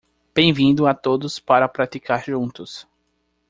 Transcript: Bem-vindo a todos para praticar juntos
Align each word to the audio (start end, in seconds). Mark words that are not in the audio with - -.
Bem-vindo 0.33 0.87
a 0.87 0.95
todos 0.95 1.37
para 1.37 1.69
praticar 1.69 2.23
juntos 2.25 2.87